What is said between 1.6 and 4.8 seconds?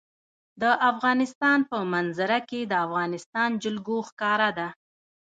په منظره کې د افغانستان جلکو ښکاره ده.